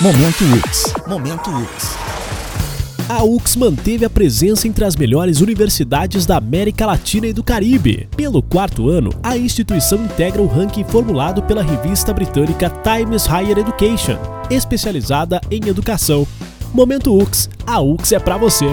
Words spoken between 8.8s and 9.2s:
ano,